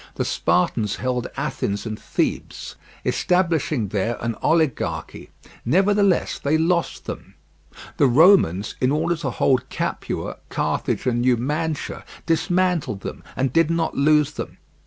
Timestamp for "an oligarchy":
4.19-5.29